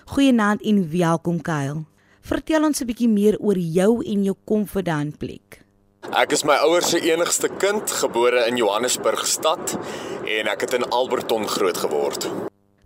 Goeienaand 0.05 0.61
en 0.61 0.89
welkom 0.89 1.41
Kyle. 1.41 1.85
Vertel 2.21 2.63
ons 2.63 2.81
'n 2.81 2.87
bietjie 2.87 3.09
meer 3.09 3.37
oor 3.39 3.57
jou 3.57 4.03
en 4.05 4.23
jou 4.23 4.35
confidant 4.45 5.17
plek. 5.17 5.60
Ek 6.09 6.31
is 6.33 6.41
my 6.41 6.55
ouers 6.65 6.89
se 6.89 6.97
enigste 7.05 7.45
kind, 7.61 7.85
gebore 8.01 8.41
in 8.49 8.57
Johannesburg 8.57 9.21
stad 9.29 9.75
en 10.25 10.47
ek 10.49 10.65
het 10.65 10.73
in 10.73 10.87
Alberton 10.89 11.45
groot 11.45 11.77
geword. 11.77 12.25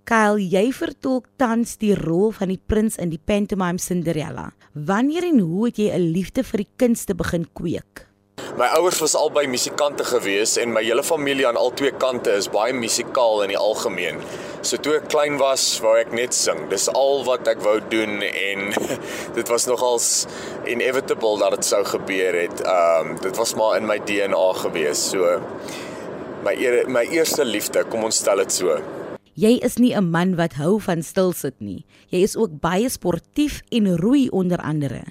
Kyle, 0.05 0.35
jy 0.37 0.67
vertolk 0.75 1.29
tans 1.39 1.77
die 1.79 1.93
rol 1.95 2.33
van 2.35 2.51
die 2.51 2.59
prins 2.59 2.99
in 2.99 3.13
die 3.13 3.21
pantomime 3.23 3.79
Cinderella. 3.79 4.49
Wanneer 4.75 5.29
en 5.31 5.39
hoe 5.39 5.69
het 5.69 5.79
jy 5.79 5.89
'n 5.95 6.11
liefde 6.11 6.43
vir 6.43 6.57
die 6.65 6.71
kunste 6.75 7.15
begin 7.15 7.47
kweek? 7.55 8.05
My 8.55 8.69
ouers 8.71 9.01
was 9.03 9.17
albei 9.19 9.49
musikante 9.51 10.05
gewees 10.07 10.53
en 10.55 10.71
my 10.71 10.79
hele 10.79 11.03
familie 11.03 11.43
aan 11.43 11.57
al 11.59 11.73
twee 11.75 11.91
kante 11.91 12.31
is 12.39 12.45
baie 12.47 12.71
musikaal 12.71 13.41
in 13.43 13.51
die 13.51 13.57
algemeen. 13.59 14.21
So 14.63 14.79
toe 14.79 14.93
ek 14.95 15.09
klein 15.11 15.35
was, 15.41 15.65
wou 15.83 15.97
ek 15.99 16.13
net 16.15 16.31
sing. 16.31 16.61
Dis 16.71 16.85
al 16.87 17.25
wat 17.27 17.49
ek 17.51 17.59
wou 17.65 17.73
doen 17.91 18.23
en 18.23 18.69
dit 19.37 19.51
was 19.51 19.67
nogals 19.67 20.07
inevitable 20.71 21.35
dat 21.41 21.57
dit 21.57 21.67
sou 21.67 21.81
gebeur 21.89 22.37
het. 22.45 22.63
Ehm 22.63 23.09
um, 23.09 23.17
dit 23.25 23.41
was 23.41 23.51
maar 23.59 23.75
in 23.81 23.89
my 23.89 23.97
DNA 23.99 24.45
gewees. 24.61 25.03
So 25.09 25.35
my 26.47 26.55
my 26.87 27.03
eerste 27.11 27.43
liefde, 27.43 27.83
kom 27.91 28.07
ons 28.07 28.21
stel 28.23 28.39
dit 28.45 28.55
so. 28.55 28.79
Jy 29.35 29.59
is 29.67 29.75
nie 29.83 29.91
'n 29.91 30.07
man 30.15 30.37
wat 30.39 30.55
hou 30.55 30.79
van 30.79 31.03
stil 31.03 31.35
sit 31.35 31.59
nie. 31.59 31.83
Jy 32.07 32.23
is 32.23 32.39
ook 32.39 32.55
baie 32.63 32.87
sportief 32.87 33.59
en 33.67 33.97
roei 33.99 34.29
onder 34.31 34.63
andere. 34.63 35.03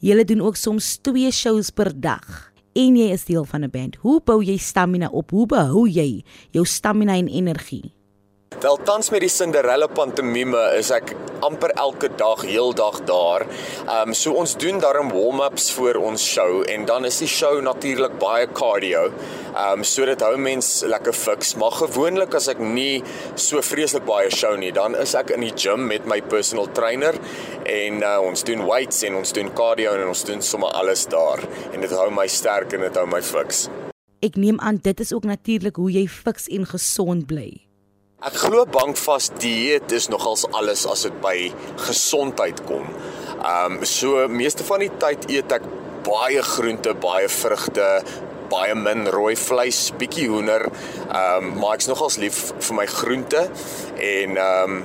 Jy 0.00 0.24
doen 0.24 0.40
ook 0.40 0.56
soms 0.56 0.96
2 1.04 1.30
shows 1.30 1.68
per 1.70 1.92
dag 1.92 2.53
en 2.74 2.96
jy 2.98 3.10
is 3.14 3.24
deel 3.24 3.44
van 3.44 3.64
'n 3.64 3.70
band. 3.70 3.96
Hoe 4.02 4.20
bou 4.24 4.42
jy 4.44 4.56
stamina 4.56 5.08
op? 5.08 5.30
Hoe 5.30 5.46
behou 5.46 5.88
jy 5.88 6.24
jou 6.50 6.64
stamina 6.66 7.14
en 7.16 7.28
energie? 7.28 7.93
Wel 8.60 8.76
tans 8.76 9.10
met 9.10 9.20
die 9.20 9.28
Cinderella 9.28 9.86
pantomime 9.86 10.60
is 10.78 10.90
ek 10.94 11.12
amper 11.44 11.72
elke 11.80 12.08
dag 12.16 12.44
heeldag 12.46 13.00
daar. 13.08 13.44
Ehm 13.84 14.12
um, 14.12 14.14
so 14.16 14.32
ons 14.40 14.54
doen 14.56 14.78
daarom 14.80 15.10
warm-ups 15.12 15.70
voor 15.76 15.98
ons 16.00 16.22
show 16.32 16.62
en 16.70 16.84
dan 16.88 17.04
is 17.04 17.18
die 17.18 17.28
show 17.28 17.60
natuurlik 17.62 18.18
baie 18.18 18.46
cardio. 18.52 19.10
Ehm 19.54 19.80
um, 19.80 19.84
so 19.84 20.06
dit 20.08 20.20
hou 20.24 20.36
mens 20.38 20.70
lekker 20.86 21.12
fiks, 21.12 21.54
maar 21.60 21.76
gewoonlik 21.76 22.34
as 22.34 22.48
ek 22.52 22.62
nie 22.62 23.02
so 23.34 23.60
vreeslik 23.62 24.06
baie 24.08 24.30
show 24.30 24.54
nie, 24.56 24.72
dan 24.72 24.96
is 24.96 25.14
ek 25.14 25.34
in 25.36 25.44
die 25.44 25.52
gym 25.56 25.86
met 25.90 26.06
my 26.06 26.20
personal 26.22 26.70
trainer 26.72 27.18
en 27.64 28.00
uh, 28.02 28.16
ons 28.22 28.46
doen 28.46 28.64
weights 28.68 29.02
en 29.04 29.20
ons 29.20 29.36
doen 29.36 29.52
cardio 29.52 29.92
en 29.98 30.08
ons 30.08 30.24
doen 30.24 30.42
sommer 30.42 30.72
alles 30.72 31.06
daar 31.06 31.44
en 31.72 31.80
dit 31.80 31.90
hou 31.90 32.08
my 32.10 32.26
sterk 32.28 32.72
en 32.72 32.88
dit 32.88 32.96
hou 33.02 33.06
my 33.10 33.22
fiks. 33.22 33.68
Ek 34.24 34.40
neem 34.40 34.56
aan 34.64 34.80
dit 34.80 35.00
is 35.00 35.12
ook 35.12 35.28
natuurlik 35.28 35.76
hoe 35.76 35.90
jy 35.92 36.08
fiks 36.08 36.48
en 36.48 36.64
gesond 36.64 37.26
bly. 37.28 37.64
Ek 38.24 38.38
glo 38.40 38.62
bankvas 38.64 39.26
dieet 39.36 39.90
is 39.92 40.06
nogals 40.08 40.46
alles 40.56 40.86
as 40.88 41.02
dit 41.04 41.16
by 41.20 41.50
gesondheid 41.84 42.62
kom. 42.64 42.86
Ehm 43.34 43.74
um, 43.74 43.84
so 43.84 44.22
meeste 44.32 44.64
van 44.64 44.80
die 44.80 44.88
tyd 45.02 45.26
eet 45.28 45.52
ek 45.52 45.66
baie 46.06 46.40
groente, 46.54 46.94
baie 47.02 47.28
vrugte, 47.28 47.90
baie 48.48 48.72
min 48.80 49.04
rooi 49.12 49.34
vleis, 49.36 49.90
bietjie 50.00 50.30
hoender. 50.32 50.70
Ehm 51.04 51.50
um, 51.50 51.52
maar 51.60 51.76
ek's 51.76 51.90
nogals 51.92 52.16
lief 52.22 52.40
vir 52.56 52.80
my 52.80 52.88
groente 52.96 53.44
en 54.00 54.38
ehm 54.48 54.78
um, 54.80 54.84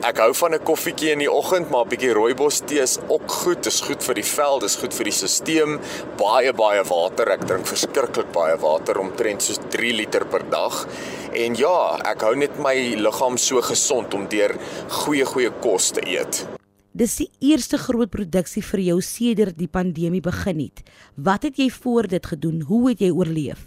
Ek 0.00 0.16
hou 0.16 0.30
van 0.32 0.54
'n 0.56 0.64
koffietjie 0.64 1.10
in 1.12 1.20
die 1.20 1.30
oggend, 1.30 1.68
maar 1.68 1.84
'n 1.84 1.90
bietjie 1.92 2.14
rooibos 2.16 2.62
tee 2.64 2.80
is 2.80 2.96
ook 3.08 3.30
goed. 3.30 3.62
Dit 3.62 3.72
is 3.72 3.80
goed 3.80 4.02
vir 4.02 4.14
die 4.14 4.24
vel, 4.24 4.58
dit 4.58 4.70
is 4.70 4.76
goed 4.76 4.94
vir 4.94 5.04
die 5.04 5.12
stelsel. 5.12 5.78
Baie 6.16 6.52
baie 6.52 6.82
water. 6.88 7.28
Ek 7.28 7.44
drink 7.44 7.66
verskriklik 7.66 8.32
baie 8.32 8.56
water, 8.56 8.98
omtrent 8.98 9.42
soos 9.42 9.58
3 9.68 9.92
liter 9.92 10.24
per 10.24 10.48
dag. 10.48 10.86
En 11.30 11.54
ja, 11.54 11.74
ek 12.10 12.24
hou 12.26 12.32
net 12.34 12.56
my 12.58 12.74
liggaam 12.98 13.36
so 13.38 13.62
gesond 13.62 14.14
om 14.18 14.24
deur 14.30 14.56
goeie 15.04 15.26
goeie 15.28 15.50
kos 15.62 15.92
te 15.94 16.02
eet. 16.02 16.42
Dis 16.90 17.20
die 17.20 17.28
eerste 17.52 17.78
groot 17.78 18.10
produksie 18.10 18.64
vir 18.66 18.82
jou 18.88 18.96
sedert 19.04 19.54
die 19.58 19.70
pandemie 19.70 20.22
begin 20.24 20.58
het. 20.64 20.82
Wat 21.14 21.46
het 21.46 21.60
jy 21.62 21.68
voor 21.70 22.08
dit 22.10 22.26
gedoen? 22.26 22.64
Hoe 22.66 22.88
het 22.88 23.04
jy 23.04 23.12
oorleef? 23.14 23.62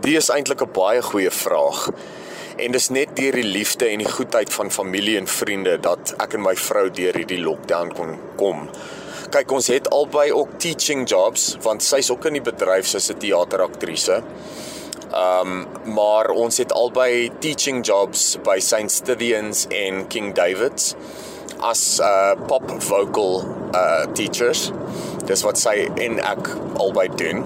Dit 0.00 0.16
is 0.16 0.30
eintlik 0.32 0.62
'n 0.64 0.72
baie 0.72 1.02
goeie 1.02 1.30
vraag. 1.30 1.90
En 2.56 2.72
dis 2.72 2.88
net 2.88 3.16
deur 3.16 3.32
die 3.32 3.50
liefde 3.52 3.86
en 3.86 3.98
die 3.98 4.10
goedheid 4.10 4.52
van 4.52 4.70
familie 4.70 5.18
en 5.18 5.26
vriende 5.26 5.78
dat 5.80 6.14
ek 6.18 6.34
en 6.34 6.42
my 6.42 6.56
vrou 6.56 6.90
deur 6.90 7.14
hierdie 7.14 7.42
lockdown 7.42 7.92
kon 7.92 8.18
kom. 8.36 8.68
Kyk, 9.30 9.50
ons 9.50 9.66
het 9.66 9.90
albei 9.90 10.32
ook 10.32 10.58
teaching 10.58 11.08
jobs 11.08 11.56
want 11.62 11.82
sy's 11.82 12.10
ook 12.10 12.24
in 12.24 12.32
die 12.32 12.50
bedryf 12.50 12.86
soos 12.86 13.10
'n 13.10 13.18
teateraktrise. 13.18 14.22
Ehm 15.14 15.50
um, 15.50 15.66
maar 15.94 16.30
ons 16.30 16.56
het 16.58 16.72
albei 16.72 17.30
teaching 17.38 17.86
jobs 17.86 18.38
by 18.42 18.58
St. 18.58 18.90
Stithians 18.90 19.66
en 19.68 20.06
King 20.10 20.32
David's 20.34 20.94
as 21.62 22.00
uh 22.02 22.32
pop 22.46 22.72
vocal 22.82 23.44
uh 23.74 24.06
teachers. 24.12 24.72
Dis 25.24 25.44
wat 25.46 25.60
sy 25.60 25.76
en 26.02 26.18
ek 26.18 26.50
albei 26.82 27.06
doen. 27.14 27.44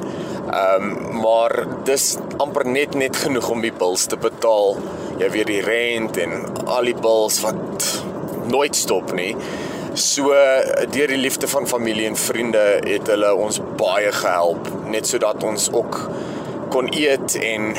Ehm 0.49 0.87
um, 0.87 1.21
maar 1.21 1.67
dis 1.85 2.15
amper 2.41 2.65
net 2.67 2.95
net 2.95 3.17
genoeg 3.17 3.51
om 3.53 3.61
die 3.61 3.75
bills 3.83 4.07
te 4.09 4.17
betaal. 4.17 4.79
Jy 5.21 5.31
weet 5.37 5.53
die 5.53 5.63
rent 5.67 6.17
en 6.25 6.47
al 6.65 6.89
die 6.89 6.97
bills 6.97 7.43
wat 7.45 7.91
nooit 8.49 8.77
stop 8.77 9.13
nie. 9.13 9.35
So 9.99 10.33
deur 10.95 11.13
die 11.13 11.21
liefde 11.21 11.49
van 11.53 11.69
familie 11.69 12.09
en 12.09 12.17
vriende 12.17 12.65
het 12.87 13.13
hulle 13.13 13.35
ons 13.35 13.61
baie 13.77 14.13
gehelp 14.15 14.73
net 14.89 15.11
sodat 15.11 15.45
ons 15.45 15.69
ook 15.75 16.01
kon 16.73 16.89
eet 16.93 17.35
en 17.41 17.75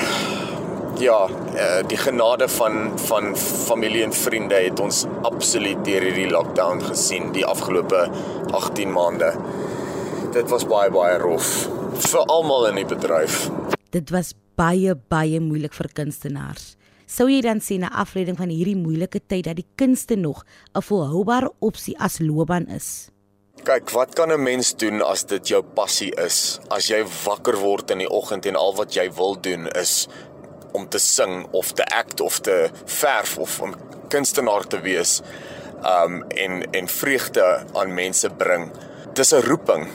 ja, 0.99 1.27
eh, 1.55 1.87
die 1.87 1.97
genade 1.97 2.47
van 2.47 2.99
van 2.99 3.35
familie 3.37 4.03
en 4.03 4.13
vriende 4.13 4.55
het 4.55 4.79
ons 4.79 5.05
absoluut 5.21 5.83
deur 5.85 6.01
hierdie 6.01 6.29
lockdown 6.29 6.81
gesien 6.83 7.31
die 7.35 7.45
afgelope 7.45 8.09
18 8.51 8.91
maande. 8.91 9.33
Dit 10.33 10.49
was 10.49 10.65
baie 10.67 10.91
baie 10.91 11.17
rof 11.21 11.69
vir 12.09 12.25
almal 12.25 12.67
in 12.71 12.81
die 12.81 12.87
bedryf. 12.89 13.47
Dit 13.91 14.11
was 14.13 14.33
baie 14.59 14.95
baie 15.09 15.39
moeilik 15.39 15.73
vir 15.73 15.89
kunstenaars. 15.93 16.75
Sou 17.09 17.25
jy 17.29 17.41
dan 17.41 17.59
sien 17.59 17.81
'n 17.81 17.93
afleiding 17.93 18.37
van 18.37 18.49
hierdie 18.49 18.77
moeilike 18.77 19.19
tyd 19.27 19.45
dat 19.45 19.55
die 19.55 19.67
kunste 19.75 20.15
nog 20.15 20.45
'n 20.75 20.81
volhoubare 20.81 21.51
opsie 21.59 21.97
as 21.97 22.19
loopbaan 22.19 22.67
is? 22.67 23.09
Kyk, 23.63 23.91
wat 23.91 24.13
kan 24.15 24.31
'n 24.31 24.43
mens 24.43 24.75
doen 24.75 25.01
as 25.01 25.23
dit 25.23 25.47
jou 25.47 25.61
passie 25.61 26.11
is? 26.15 26.59
As 26.69 26.87
jy 26.87 27.03
wakker 27.25 27.57
word 27.57 27.91
in 27.91 27.97
die 27.97 28.09
oggend 28.09 28.45
en 28.45 28.55
al 28.55 28.75
wat 28.75 28.93
jy 28.93 29.11
wil 29.11 29.35
doen 29.35 29.67
is 29.67 30.07
om 30.71 30.87
te 30.87 30.99
sing 30.99 31.47
of 31.51 31.71
te 31.71 31.85
act 31.85 32.21
of 32.21 32.39
te 32.39 32.69
verf 32.85 33.37
of 33.37 33.61
om 33.61 33.75
kunstenaar 34.09 34.67
te 34.67 34.79
wees 34.81 35.21
um 35.83 36.23
en 36.23 36.71
en 36.71 36.87
vreugde 36.87 37.65
aan 37.73 37.93
mense 37.93 38.29
bring. 38.29 38.71
Dis 39.13 39.33
'n 39.33 39.41
roeping 39.41 39.87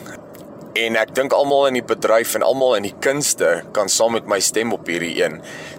En 0.74 0.96
ek 0.98 1.12
dink 1.14 1.30
almal 1.32 1.68
in 1.68 1.76
die 1.78 1.86
bedryf 1.86 2.32
en 2.34 2.42
almal 2.42 2.72
in 2.74 2.82
die 2.88 2.96
kunste 2.98 3.62
kan 3.76 3.86
saam 3.88 4.16
met 4.16 4.26
my 4.26 4.40
stem 4.42 4.72
op 4.74 4.88
hierdie 4.90 5.12
een. 5.22 5.36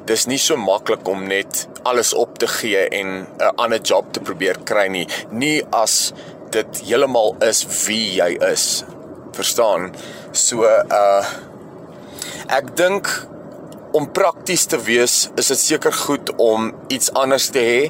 Dis 0.07 0.23
nie 0.31 0.39
so 0.39 0.55
maklik 0.55 1.03
om 1.11 1.25
net 1.27 1.65
alles 1.83 2.13
op 2.15 2.37
te 2.39 2.47
gee 2.47 2.87
en 2.87 3.27
'n 3.27 3.51
ander 3.57 3.81
job 3.81 4.13
te 4.13 4.23
probeer 4.23 4.55
kry 4.63 4.87
nie. 4.87 5.07
Nie 5.31 5.65
as 5.71 6.13
dit 6.55 6.81
heeltemal 6.87 7.35
is 7.45 7.63
wie 7.85 8.17
jy 8.19 8.31
is. 8.51 8.83
Verstaan? 9.35 9.91
So 10.31 10.65
uh 10.65 11.23
ek 12.51 12.75
dink 12.77 13.09
om 13.95 14.09
prakties 14.11 14.65
te 14.67 14.77
wees, 14.77 15.29
is 15.39 15.47
dit 15.53 15.61
seker 15.61 15.93
goed 15.95 16.33
om 16.41 16.73
iets 16.91 17.13
anders 17.15 17.47
te 17.55 17.63
hê. 17.63 17.81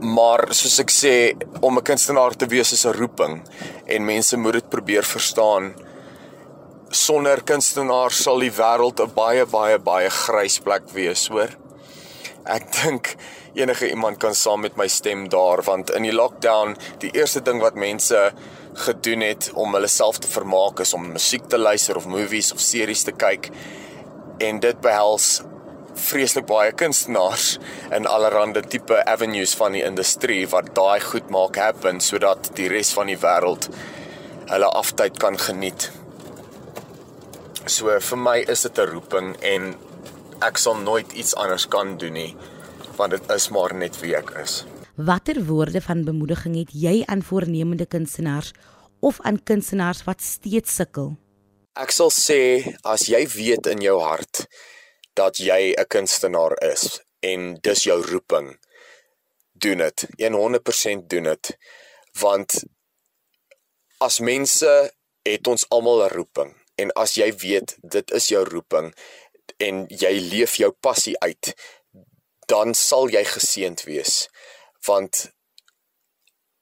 Maar 0.00 0.50
soos 0.52 0.76
ek 0.82 0.92
sê, 0.92 1.14
om 1.64 1.78
'n 1.78 1.82
kunstenaar 1.82 2.36
te 2.36 2.46
wees 2.46 2.72
is 2.72 2.86
'n 2.86 2.92
roeping 2.92 3.42
en 3.86 4.04
mense 4.04 4.36
moet 4.36 4.60
dit 4.60 4.68
probeer 4.70 5.04
verstaan 5.04 5.74
sonder 6.90 7.42
kunstenaars 7.42 8.22
sal 8.22 8.40
die 8.40 8.52
wêreld 8.52 9.00
'n 9.00 9.14
baie 9.14 9.44
baie 9.46 9.78
baie 9.78 10.10
grys 10.10 10.58
plek 10.58 10.88
wees, 10.94 11.28
hoor. 11.28 11.50
Ek 12.44 12.70
dink 12.82 13.16
enige 13.56 13.88
iemand 13.90 14.18
kan 14.20 14.34
saam 14.34 14.60
met 14.60 14.76
my 14.76 14.86
stem 14.88 15.28
daar 15.32 15.62
want 15.64 15.90
in 15.96 16.04
die 16.04 16.14
lockdown, 16.14 16.76
die 17.00 17.10
eerste 17.16 17.42
ding 17.42 17.60
wat 17.64 17.74
mense 17.74 18.30
gedoen 18.86 19.22
het 19.24 19.50
om 19.54 19.74
hulle 19.74 19.88
self 19.88 20.18
te 20.20 20.28
vermaak 20.28 20.80
is 20.84 20.94
om 20.94 21.12
musiek 21.14 21.48
te 21.48 21.58
luister 21.58 21.96
of 21.96 22.06
movies 22.06 22.52
of 22.52 22.60
series 22.60 23.06
te 23.06 23.14
kyk. 23.16 23.48
En 24.44 24.60
dit 24.60 24.80
behels 24.84 25.40
vreeslik 25.96 26.44
baie 26.46 26.74
kunstenaars 26.76 27.54
in 27.96 28.06
allerlei 28.06 28.60
tipe 28.68 28.98
avenues 29.08 29.54
van 29.56 29.72
die 29.72 29.84
industrie 29.84 30.42
wat 30.52 30.74
daai 30.76 31.00
goed 31.00 31.30
maak 31.32 31.56
happen 31.56 32.02
sodat 32.04 32.50
die 32.58 32.68
res 32.68 32.92
van 32.92 33.08
die 33.08 33.16
wêreld 33.22 33.70
hulle 34.50 34.68
aftyd 34.82 35.16
kan 35.18 35.40
geniet. 35.40 35.88
So 37.66 37.96
vir 38.10 38.20
my 38.20 38.36
is 38.44 38.62
dit 38.68 38.78
'n 38.78 38.90
roeping 38.92 39.36
en 39.40 39.74
ek 40.42 40.58
sal 40.58 40.76
nooit 40.76 41.12
iets 41.12 41.34
anders 41.34 41.66
kan 41.68 41.96
doen 41.96 42.12
nie 42.12 42.36
want 42.96 43.14
dit 43.14 43.30
is 43.34 43.48
maar 43.54 43.74
net 43.74 43.98
wie 44.00 44.14
ek 44.16 44.32
is. 44.42 44.64
Watter 44.96 45.42
woorde 45.44 45.80
van 45.84 46.04
bemoediging 46.04 46.56
het 46.56 46.72
jy 46.72 47.02
aan 47.06 47.22
voornemende 47.22 47.86
kunstenaars 47.86 48.52
of 49.00 49.20
aan 49.20 49.42
kunstenaars 49.42 50.04
wat 50.08 50.22
steeds 50.24 50.74
sukkel? 50.74 51.14
Ek 51.76 51.92
sal 51.92 52.10
sê 52.10 52.40
as 52.82 53.08
jy 53.12 53.26
weet 53.36 53.68
in 53.68 53.84
jou 53.84 53.98
hart 54.00 54.46
dat 55.14 55.38
jy 55.38 55.74
'n 55.76 55.88
kunstenaar 55.88 56.56
is 56.72 57.00
en 57.20 57.58
dis 57.60 57.84
jou 57.84 58.00
roeping, 58.02 58.56
doen 59.52 59.78
dit. 59.78 60.06
100% 60.18 61.08
doen 61.08 61.22
dit. 61.22 61.56
Want 62.20 62.64
as 63.98 64.20
mense 64.20 64.92
het 65.22 65.46
ons 65.46 65.66
almal 65.68 66.04
'n 66.04 66.14
roeping 66.14 66.54
En 66.76 66.92
as 66.92 67.16
jy 67.16 67.30
weet 67.40 67.76
dit 67.80 68.10
is 68.18 68.28
jou 68.28 68.42
roeping 68.44 68.90
en 69.64 69.84
jy 69.88 70.12
leef 70.28 70.58
jou 70.60 70.68
passie 70.84 71.14
uit, 71.24 71.52
dan 72.46 72.74
sal 72.74 73.10
jy 73.10 73.24
geseënd 73.24 73.84
wees. 73.86 74.28
Want 74.86 75.30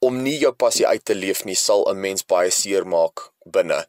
om 0.05 0.21
nie 0.23 0.37
jou 0.38 0.53
passie 0.53 0.87
uit 0.87 1.05
te 1.05 1.14
leef 1.14 1.45
nie 1.45 1.57
sal 1.57 1.85
'n 1.88 2.00
mens 2.00 2.23
baie 2.25 2.50
seer 2.50 2.85
maak 2.87 3.31
binne 3.45 3.87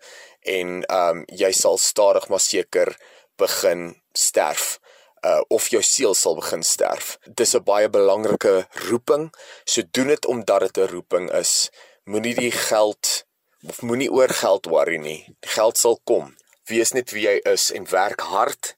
en 0.57 0.83
ehm 0.83 1.17
um, 1.17 1.25
jy 1.27 1.51
sal 1.51 1.77
stadig 1.77 2.29
maar 2.29 2.39
seker 2.39 2.95
begin 3.37 3.95
sterf 4.13 4.79
uh, 5.25 5.41
of 5.47 5.67
jou 5.73 5.81
siel 5.83 6.13
sal 6.13 6.35
begin 6.35 6.63
sterf. 6.63 7.17
Dis 7.25 7.55
'n 7.55 7.63
baie 7.63 7.89
belangrike 7.89 8.67
roeping. 8.89 9.33
So 9.65 9.81
doen 9.91 10.07
dit 10.07 10.25
omdat 10.25 10.59
dit 10.59 10.77
'n 10.77 10.91
roeping 10.95 11.31
is. 11.31 11.69
Moenie 12.03 12.35
die 12.35 12.51
geld 12.51 13.25
of 13.67 13.81
moenie 13.81 14.11
oor 14.11 14.29
geld 14.29 14.65
worry 14.65 14.97
nie. 14.97 15.35
Die 15.39 15.49
geld 15.49 15.77
sal 15.77 15.99
kom. 16.03 16.35
Wees 16.65 16.91
net 16.91 17.11
wie 17.11 17.27
jy 17.27 17.39
is 17.43 17.71
en 17.71 17.89
werk 17.89 18.21
hard 18.21 18.75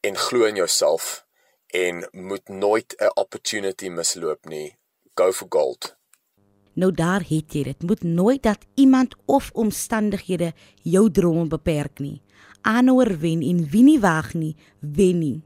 en 0.00 0.16
glo 0.16 0.44
in 0.44 0.56
jouself 0.56 1.27
en 1.68 2.08
moet 2.10 2.48
nooit 2.48 2.94
'n 2.96 3.10
opportunity 3.20 3.88
misloop 3.88 4.44
nie. 4.44 4.76
Go 5.14 5.32
for 5.32 5.46
gold. 5.48 5.96
Nou 6.72 6.92
daar 6.92 7.24
het 7.28 7.52
jy 7.52 7.62
dit. 7.62 7.82
Moet 7.82 8.02
nooit 8.02 8.42
dat 8.42 8.66
iemand 8.74 9.14
of 9.24 9.50
omstandighede 9.52 10.52
jou 10.82 11.10
drome 11.10 11.46
beperk 11.46 11.98
nie. 11.98 12.22
Aanhouer 12.60 13.18
wen 13.18 13.42
en 13.42 13.68
wie 13.70 13.82
nie 13.82 14.00
wag 14.00 14.34
nie, 14.34 14.56
wen 14.80 15.18
nie. 15.18 15.42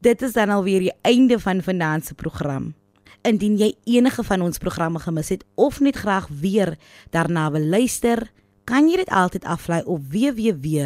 Dit 0.00 0.22
is 0.22 0.32
dan 0.32 0.48
alweer 0.48 0.80
die 0.80 0.92
einde 1.02 1.40
van 1.40 1.62
vanaand 1.62 2.04
se 2.04 2.14
program. 2.14 2.74
Indien 3.22 3.56
jy 3.56 3.74
enige 3.84 4.24
van 4.24 4.40
ons 4.40 4.58
programme 4.58 4.98
gemis 4.98 5.28
het 5.28 5.44
of 5.54 5.80
net 5.80 5.96
graag 5.96 6.28
weer 6.28 6.78
daarna 7.10 7.50
wil 7.50 7.64
luister, 7.64 8.32
kan 8.64 8.88
jy 8.88 8.96
dit 8.96 9.08
altyd 9.08 9.44
aflaai 9.44 9.82
op 9.84 10.00
www.rsg.co.za. 10.12 10.84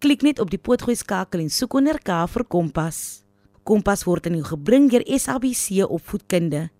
Klik 0.00 0.22
net 0.24 0.38
op 0.40 0.48
die 0.48 0.56
potgooi 0.56 0.94
skakel 0.96 1.42
en 1.42 1.50
soek 1.52 1.74
onder 1.76 1.98
K 2.00 2.14
vir 2.32 2.40
Kompas. 2.48 3.20
Kompas 3.68 4.08
word 4.08 4.24
aan 4.30 4.38
jou 4.38 4.46
gebring 4.48 4.86
deur 4.88 5.02
SABC 5.04 5.84
Opvoedkunde. 5.84 6.72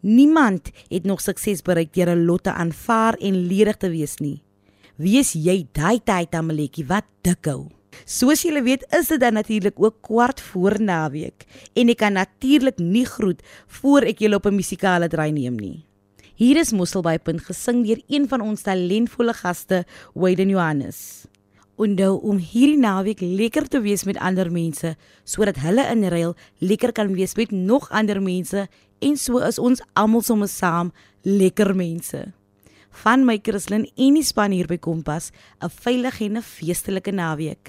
Niemand 0.00 0.70
het 0.88 1.04
nog 1.04 1.20
sukses 1.20 1.62
bereik 1.62 1.92
deur 1.92 2.16
'n 2.16 2.24
lot 2.24 2.42
te 2.42 2.52
aanvaar 2.52 3.14
en 3.14 3.46
ledig 3.46 3.76
te 3.76 3.88
wees 3.88 4.16
nie. 4.16 4.45
Wees 4.96 5.34
jy 5.36 5.66
daai 5.76 6.00
tyd 6.00 6.32
amaletjie 6.34 6.86
wat 6.88 7.04
dikhou. 7.26 7.68
Soos 8.08 8.42
julle 8.44 8.62
weet, 8.64 8.84
is 8.96 9.08
dit 9.12 9.20
dan 9.20 9.36
natuurlik 9.36 9.76
ook 9.80 10.02
kwart 10.04 10.40
voor 10.52 10.76
naweek 10.80 11.46
en 11.76 11.92
ek 11.92 12.00
kan 12.00 12.16
natuurlik 12.16 12.80
nie 12.80 13.06
groet 13.08 13.40
voor 13.80 14.08
ek 14.08 14.20
julle 14.24 14.36
op 14.36 14.46
'n 14.46 14.56
musikale 14.56 15.08
draai 15.08 15.32
neem 15.32 15.56
nie. 15.56 15.84
Hier 16.36 16.56
is 16.56 16.72
Mosselbaai.punt 16.72 17.40
gesing 17.40 17.86
deur 17.86 18.00
een 18.08 18.28
van 18.28 18.40
ons 18.40 18.62
talentvolle 18.62 19.32
gaste, 19.32 19.84
Wayden 20.14 20.48
Johannes 20.48 21.26
onthou 21.76 22.16
om 22.24 22.38
hierdie 22.40 22.80
naweek 22.80 23.20
lekker 23.20 23.68
te 23.68 23.80
wees 23.84 24.04
met 24.08 24.18
ander 24.18 24.48
mense 24.52 24.94
sodat 25.28 25.60
hulle 25.60 25.84
in 25.92 26.08
ruil 26.08 26.34
lekker 26.58 26.92
kan 26.96 27.12
wees 27.12 27.36
met 27.36 27.52
nog 27.52 27.90
ander 27.90 28.22
mense 28.22 28.66
en 29.04 29.16
so 29.16 29.42
is 29.44 29.58
ons 29.58 29.82
almal 29.92 30.22
sommer 30.24 30.48
saam 30.48 30.92
lekker 31.22 31.74
mense. 31.76 32.24
Van 33.02 33.24
my 33.28 33.36
Christlyn 33.44 33.84
en 34.00 34.14
die 34.16 34.24
span 34.24 34.54
hier 34.56 34.68
by 34.70 34.78
Kompas, 34.80 35.30
'n 35.60 35.68
veilige 35.68 36.24
en 36.24 36.36
'n 36.38 36.42
feestelike 36.42 37.12
naweek. 37.12 37.68